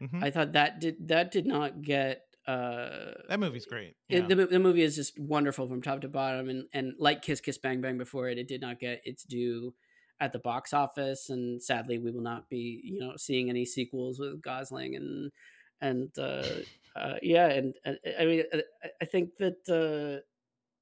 [0.00, 0.22] Mhm.
[0.24, 4.58] I thought that did that did not get uh that movie's great it- the, the
[4.58, 7.98] movie is just wonderful from top to bottom and and like Kiss Kiss Bang Bang
[7.98, 9.74] before it it did not get its due
[10.20, 14.18] at the box office and sadly we will not be you know seeing any sequels
[14.20, 15.32] with Gosling and
[15.80, 16.44] and uh,
[16.96, 18.62] uh yeah and, and I mean I,
[19.02, 20.22] I think that uh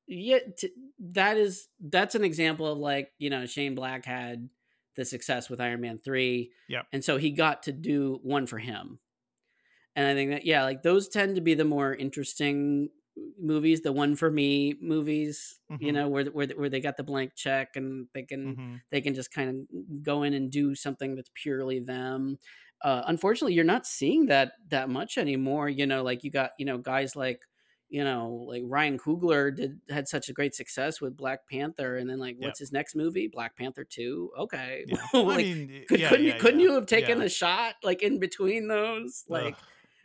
[0.07, 4.49] yeah t- that is that's an example of like you know Shane Black had
[4.97, 6.51] the success with Iron Man 3.
[6.69, 6.87] Yep.
[6.93, 8.99] And so he got to do one for him.
[9.95, 12.89] And I think that yeah, like those tend to be the more interesting
[13.39, 15.85] movies, the one for me movies, mm-hmm.
[15.85, 18.75] you know, where where where they got the blank check and they can mm-hmm.
[18.91, 22.39] they can just kind of go in and do something that's purely them.
[22.83, 25.69] Uh, unfortunately, you're not seeing that that much anymore.
[25.69, 27.43] You know, like you got you know guys like
[27.93, 32.09] you know like Ryan Coogler did had such a great success with Black Panther, and
[32.09, 32.65] then like what's yep.
[32.65, 33.29] his next movie?
[33.29, 34.31] Black Panther two.
[34.39, 34.97] Okay, yeah.
[35.13, 38.03] like, I mean, could, yeah, couldn't yeah, you couldn't you have taken a shot like
[38.03, 39.25] in between those?
[39.29, 39.55] Like.
[39.55, 39.61] Ugh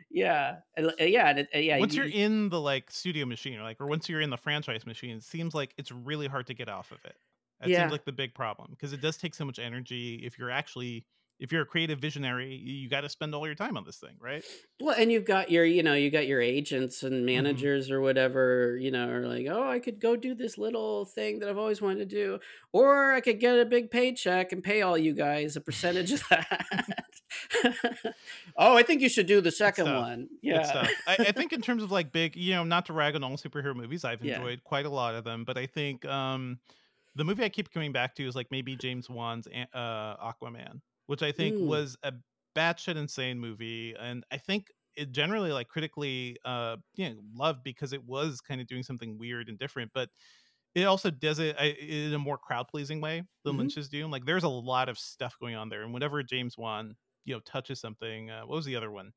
[0.09, 3.87] yeah uh, yeah uh, yeah once you're in the like studio machine or like or
[3.87, 6.93] once you're in the franchise machine it seems like it's really hard to get off
[6.93, 7.17] of it
[7.59, 10.49] that seems like the big problem because it does take so much energy if you're
[10.49, 11.03] actually
[11.39, 14.15] if you're a creative visionary, you got to spend all your time on this thing,
[14.19, 14.43] right?
[14.81, 17.25] Well, and you've got your, you know, you got your agents and mm-hmm.
[17.25, 17.95] managers mm-hmm.
[17.95, 21.49] or whatever, you know, are like, oh, I could go do this little thing that
[21.49, 22.39] I've always wanted to do,
[22.71, 26.23] or I could get a big paycheck and pay all you guys a percentage of
[26.29, 27.03] that.
[28.57, 30.29] oh, I think you should do the second one.
[30.41, 33.23] Yeah, I, I, think in terms of like big, you know, not to rag on
[33.23, 34.63] all superhero movies, I've enjoyed yeah.
[34.63, 36.59] quite a lot of them, but I think um
[37.15, 41.23] the movie I keep coming back to is like maybe James Wan's uh, Aquaman which
[41.23, 41.65] I think mm.
[41.65, 42.13] was a
[42.55, 47.93] batshit insane movie, and I think it generally like critically uh you know loved because
[47.93, 50.09] it was kind of doing something weird and different, but
[50.75, 53.81] it also does it in a more crowd pleasing way than mm-hmm.
[53.89, 54.11] Doing.
[54.11, 57.41] Like there's a lot of stuff going on there, and whenever James Wan you know
[57.45, 59.11] touches something, uh, what was the other one?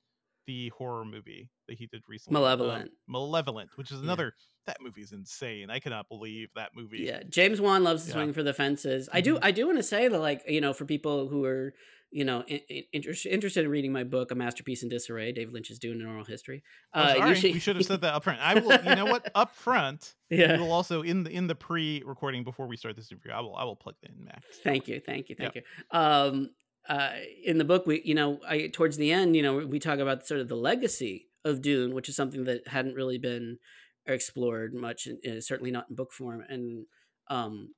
[0.51, 2.87] The horror movie that he did recently, Malevolent.
[2.87, 4.25] Um, Malevolent, which is another.
[4.25, 4.31] Yeah.
[4.67, 5.71] That movie is insane.
[5.71, 6.99] I cannot believe that movie.
[6.99, 8.15] Yeah, James Wan loves to yeah.
[8.15, 9.07] swing for the fences.
[9.07, 9.17] Mm-hmm.
[9.17, 9.39] I do.
[9.41, 11.73] I do want to say that, like you know, for people who are
[12.11, 15.79] you know, in, in, interested in reading my book, A Masterpiece in Disarray, David Lynch's
[15.79, 16.65] Dune an Oral History.
[16.93, 17.29] Oh, uh, sorry.
[17.29, 17.55] you, should...
[17.55, 18.41] you should have said that up front.
[18.41, 20.57] I will, you know what, up front, yeah.
[20.57, 23.63] We'll also in the in the pre-recording before we start this interview, I will I
[23.63, 24.45] will plug in Max.
[24.65, 25.65] Thank you, thank you, thank yep.
[25.93, 25.99] you.
[25.99, 26.51] Um,
[26.88, 27.11] uh,
[27.45, 30.27] in the book, we, you know, I towards the end, you know, we talk about
[30.27, 33.59] sort of the legacy of Dune, which is something that hadn't really been
[34.07, 36.87] explored much, uh, certainly not in book form, and
[37.29, 37.71] um,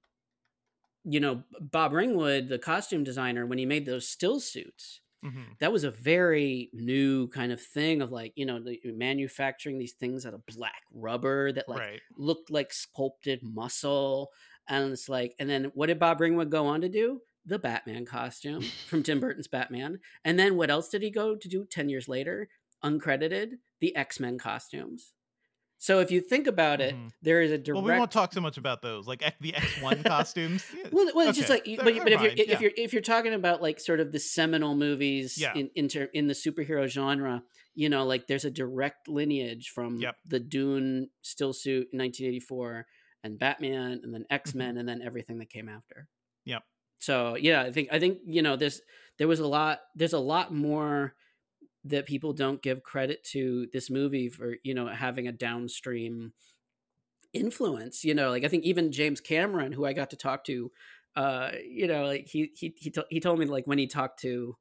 [1.04, 5.52] you know, Bob Ringwood, the costume designer, when he made those still suits, mm-hmm.
[5.58, 9.92] that was a very new kind of thing of like, you know, the, manufacturing these
[9.92, 12.00] things out of black rubber that like right.
[12.16, 14.30] looked like sculpted muscle.
[14.68, 17.20] And it's like, and then what did Bob Ringwood go on to do?
[17.44, 19.98] The Batman costume from Tim Burton's Batman.
[20.24, 22.48] And then what else did he go to do 10 years later?
[22.84, 25.12] Uncredited, the X Men costumes.
[25.82, 27.08] So if you think about it, mm-hmm.
[27.22, 27.82] there is a direct.
[27.82, 30.64] Well, we won't talk so much about those, like the X one costumes.
[30.72, 30.90] Yeah.
[30.92, 31.48] well, well, it's okay.
[31.48, 32.54] just like, but, but if you're yeah.
[32.54, 35.52] if you're if you're talking about like sort of the seminal movies yeah.
[35.56, 37.42] in in, ter- in the superhero genre,
[37.74, 40.14] you know, like there's a direct lineage from yep.
[40.24, 42.86] the Dune still suit in 1984
[43.24, 44.78] and Batman, and then X Men, mm-hmm.
[44.78, 46.06] and then everything that came after.
[46.44, 46.62] Yep.
[47.02, 48.80] So yeah, I think I think you know there's
[49.18, 51.14] there was a lot there's a lot more
[51.84, 56.32] that people don't give credit to this movie for you know having a downstream
[57.32, 60.70] influence you know like i think even james cameron who i got to talk to
[61.16, 64.54] uh you know like he he he, he told me like when he talked to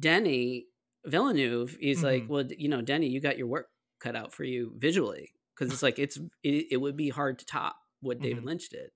[0.00, 0.66] denny
[1.04, 2.06] villeneuve he's mm-hmm.
[2.06, 3.68] like well you know denny you got your work
[4.00, 7.44] cut out for you visually because it's like it's it, it, would be hard to
[7.44, 8.48] top what david mm-hmm.
[8.48, 8.90] lynch did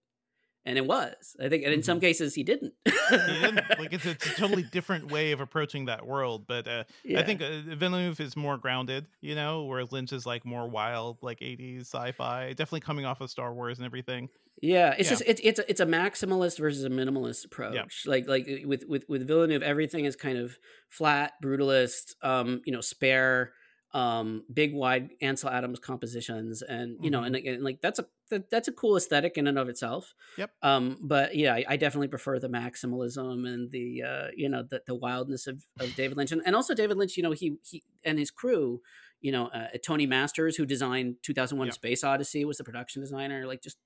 [0.67, 2.07] and it was i think and in some mm-hmm.
[2.07, 6.07] cases he didn't he didn't like it's, it's, a totally different way of approaching that
[6.07, 7.21] world but uh, yeah.
[7.21, 11.17] i think uh, villeneuve is more grounded you know whereas lynch is like more wild
[11.23, 14.29] like 80s sci-fi definitely coming off of star wars and everything
[14.61, 15.11] yeah it's yeah.
[15.11, 18.11] just it's it's a, it's a maximalist versus a minimalist approach yeah.
[18.11, 22.81] like like with with with villeneuve everything is kind of flat brutalist um you know
[22.81, 23.53] spare
[23.97, 27.35] um big wide ansel adams compositions and you know mm-hmm.
[27.35, 30.15] and, and, like that's a that, that's a cool aesthetic in and of itself.
[30.37, 30.51] Yep.
[30.63, 34.83] Um but yeah I, I definitely prefer the maximalism and the uh you know the,
[34.87, 36.33] the wildness of, of david lynch.
[36.33, 38.83] And, and also david lynch you know he he and his crew
[39.23, 41.75] you know uh, tony masters who designed 2001 yep.
[41.75, 43.79] space odyssey was the production designer like just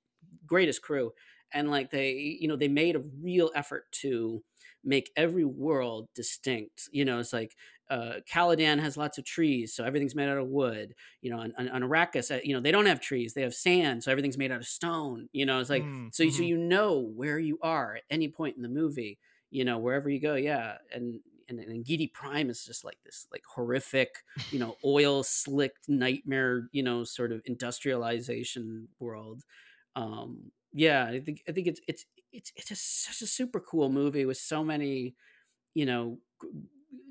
[0.47, 1.13] greatest crew.
[1.53, 4.43] And like they you know they made a real effort to
[4.85, 6.89] make every world distinct.
[6.93, 7.57] You know it's like
[7.91, 10.95] uh, Caladan has lots of trees, so everything's made out of wood.
[11.23, 14.05] You know, on, on, Arrakis, uh, you know, they don't have trees; they have sand,
[14.05, 15.29] so everything's made out of stone.
[15.33, 16.37] You know, it's like mm, so, mm-hmm.
[16.37, 19.19] so you know where you are at any point in the movie.
[19.51, 20.77] You know, wherever you go, yeah.
[20.95, 21.19] And
[21.49, 24.11] and, and Giedi Prime is just like this, like horrific,
[24.53, 29.43] you know, oil slicked nightmare, you know, sort of industrialization world.
[29.97, 33.91] Um, yeah, I think I think it's it's it's it's just such a super cool
[33.91, 35.17] movie with so many,
[35.75, 36.19] you know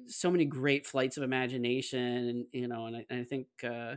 [0.08, 3.96] so many great flights of imagination and you know and I, and I think uh,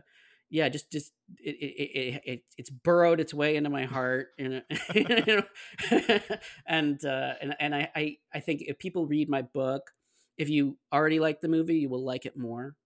[0.53, 4.63] yeah, just just it, it, it, it's burrowed its way into my heart, and
[4.95, 5.43] you know,
[6.67, 9.93] and uh, and and I, I I think if people read my book,
[10.37, 12.77] if you already like the movie, you will like it more.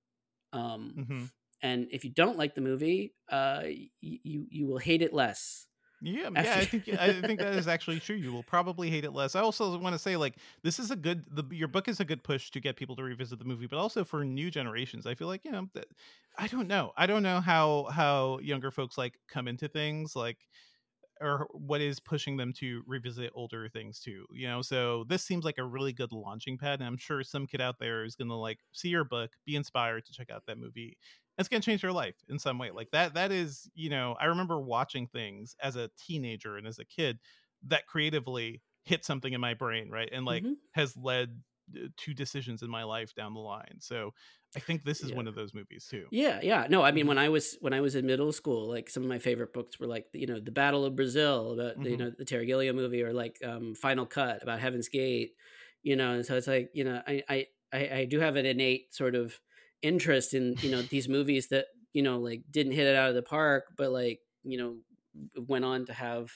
[0.53, 1.25] Um, mm-hmm.
[1.61, 3.63] And if you don't like the movie, uh,
[4.01, 5.67] you you will hate it less.
[6.01, 8.17] Yeah, yeah, I think I think that is actually true.
[8.17, 9.35] You will probably hate it less.
[9.35, 11.25] I also want to say, like, this is a good.
[11.31, 13.79] The, your book is a good push to get people to revisit the movie, but
[13.79, 15.07] also for new generations.
[15.07, 15.87] I feel like you know, that,
[16.37, 16.93] I don't know.
[16.99, 20.37] I don't know how how younger folks like come into things like
[21.21, 25.45] or what is pushing them to revisit older things too you know so this seems
[25.45, 28.39] like a really good launching pad and i'm sure some kid out there is gonna
[28.39, 30.97] like see your book be inspired to check out that movie
[31.39, 34.17] it's going to change your life in some way like that that is you know
[34.21, 37.19] i remember watching things as a teenager and as a kid
[37.67, 40.55] that creatively hit something in my brain right and like mm-hmm.
[40.73, 41.41] has led
[41.77, 44.13] uh, to decisions in my life down the line so
[44.57, 45.17] i think this is yeah.
[45.17, 47.09] one of those movies too yeah yeah no i mean mm-hmm.
[47.09, 49.79] when i was when i was in middle school like some of my favorite books
[49.81, 51.83] were like you know the battle of brazil about mm-hmm.
[51.83, 55.33] the, you know the terry gilliam movie or like um, final cut about heaven's gate
[55.83, 58.47] you know and so it's like you know i i i, I do have an
[58.47, 59.39] innate sort of
[59.83, 63.15] interest in you know these movies that you know like didn't hit it out of
[63.15, 64.77] the park but like you know
[65.47, 66.31] went on to have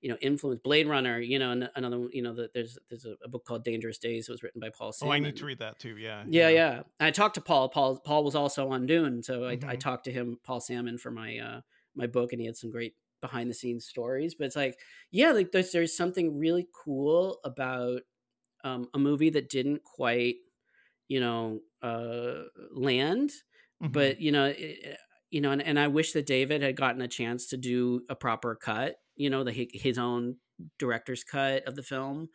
[0.00, 3.44] you know influence blade runner you know another you know that there's there's a, book
[3.44, 5.10] called dangerous days it was written by paul Sammon.
[5.10, 6.82] oh i need to read that too yeah yeah yeah, yeah.
[7.06, 9.68] i talked to paul paul paul was also on dune so mm-hmm.
[9.68, 11.60] I, I talked to him paul Sammon for my uh
[11.94, 14.78] my book and he had some great behind the scenes stories but it's like
[15.10, 18.02] yeah like there's, there's something really cool about
[18.64, 20.36] um, a movie that didn't quite
[21.08, 23.30] you know uh, land.
[23.82, 23.92] Mm-hmm.
[23.92, 24.96] But you know, it,
[25.30, 28.14] you know, and, and I wish that David had gotten a chance to do a
[28.14, 28.96] proper cut.
[29.16, 30.36] You know, the his own
[30.78, 32.28] director's cut of the film.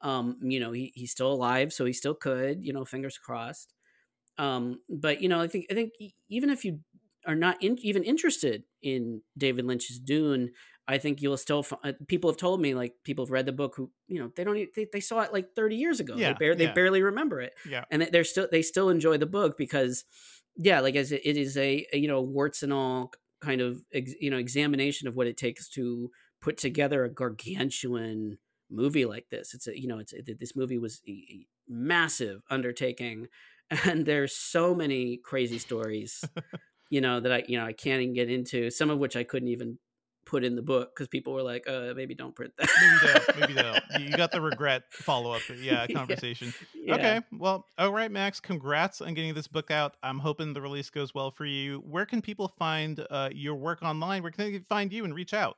[0.00, 2.64] Um, you know, he, he's still alive, so he still could.
[2.64, 3.72] You know, fingers crossed.
[4.38, 5.92] Um, but you know, I think I think
[6.28, 6.80] even if you
[7.26, 10.50] are not in, even interested in David Lynch's Dune,
[10.86, 13.52] I think you'll still find, uh, people have told me like people have read the
[13.52, 16.14] book who you know they don't they, they saw it like 30 years ago.
[16.16, 17.54] Yeah, they, bar- they barely remember it.
[17.68, 17.84] Yeah.
[17.90, 20.04] And they're still they still enjoy the book because
[20.56, 24.12] yeah like as it is a, a you know warts and all kind of ex,
[24.20, 26.10] you know examination of what it takes to
[26.40, 28.38] put together a gargantuan
[28.70, 29.54] movie like this.
[29.54, 33.28] It's a you know it's this movie was a massive undertaking.
[33.86, 36.22] And there's so many crazy stories
[36.90, 39.24] you know that I you know I can't even get into some of which I
[39.24, 39.78] couldn't even
[40.34, 42.68] put in the book because people were like, uh, maybe don't print that.
[42.80, 43.38] maybe don't.
[43.38, 43.80] Maybe don't.
[44.00, 45.42] You got the regret follow up.
[45.54, 46.52] Yeah, conversation.
[46.74, 46.96] Yeah.
[46.96, 47.20] Okay.
[47.32, 48.40] Well, all right, Max.
[48.40, 49.96] Congrats on getting this book out.
[50.02, 51.84] I'm hoping the release goes well for you.
[51.86, 54.24] Where can people find uh, your work online?
[54.24, 55.56] Where can they find you and reach out?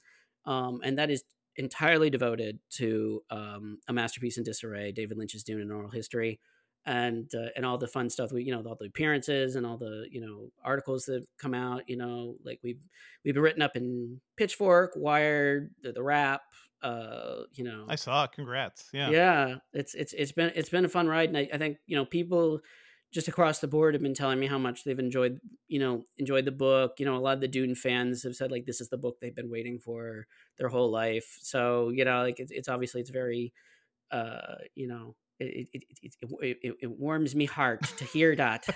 [0.44, 1.22] um, and that is
[1.56, 6.40] entirely devoted to um, a masterpiece in disarray, David Lynch's Dune and Oral History,
[6.84, 8.32] and uh, and all the fun stuff.
[8.32, 11.82] We you know all the appearances and all the you know articles that come out.
[11.88, 12.82] You know like we've
[13.24, 16.42] we've been written up in Pitchfork, Wired, the, the Wrap,
[16.84, 18.24] uh, you know, I saw.
[18.24, 18.32] it.
[18.32, 18.90] Congrats.
[18.92, 19.08] Yeah.
[19.08, 19.54] Yeah.
[19.72, 22.04] It's it's it's been it's been a fun ride, and I, I think you know
[22.04, 22.60] people
[23.10, 26.44] just across the board have been telling me how much they've enjoyed you know enjoyed
[26.44, 26.96] the book.
[26.98, 29.16] You know, a lot of the Dune fans have said like this is the book
[29.20, 30.26] they've been waiting for
[30.58, 31.38] their whole life.
[31.40, 33.54] So you know, like it's, it's obviously it's very
[34.10, 38.66] uh, you know it, it, it, it, it warms me heart to hear that.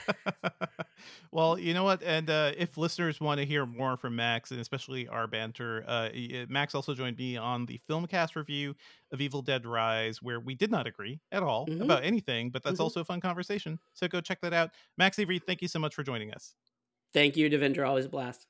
[1.33, 2.03] well, you know what?
[2.03, 6.09] And uh, if listeners want to hear more from Max, and especially our banter, uh,
[6.49, 8.75] Max also joined me on the Filmcast review
[9.13, 11.83] of Evil Dead Rise, where we did not agree at all mm-hmm.
[11.83, 12.83] about anything, but that's mm-hmm.
[12.83, 13.79] also a fun conversation.
[13.95, 14.71] So go check that out.
[14.97, 16.55] Max Evry, thank you so much for joining us.
[17.15, 17.89] Thank you, Devindra.
[17.89, 18.48] Always a blast.